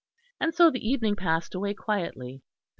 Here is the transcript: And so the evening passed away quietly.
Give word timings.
And 0.39 0.55
so 0.55 0.71
the 0.71 0.83
evening 0.89 1.15
passed 1.15 1.53
away 1.53 1.75
quietly. 1.75 2.41